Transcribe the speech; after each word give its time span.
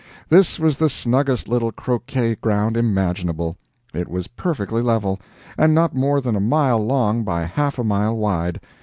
This 0.29 0.57
was 0.57 0.77
the 0.77 0.89
snuggest 0.89 1.47
little 1.47 1.71
croquet 1.71 2.33
ground 2.33 2.75
imaginable; 2.75 3.57
it 3.93 4.07
was 4.09 4.25
perfectly 4.25 4.81
level, 4.81 5.19
and 5.59 5.75
not 5.75 5.93
more 5.93 6.19
than 6.19 6.35
a 6.35 6.39
mile 6.39 6.83
long 6.83 7.23
by 7.23 7.43
half 7.43 7.77
a 7.77 7.83
mile 7.83 8.17
wide. 8.17 8.59